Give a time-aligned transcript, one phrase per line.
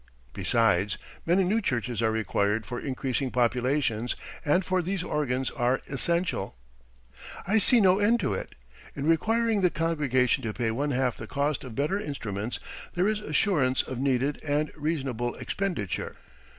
[0.33, 0.97] Besides,
[1.27, 6.55] many new churches are required for increasing populations and for these organs are essential.
[7.45, 8.55] I see no end to it.
[8.95, 12.59] In requiring the congregation to pay one half the cost of better instruments,
[12.95, 16.15] there is assurance of needed and reasonable expenditure.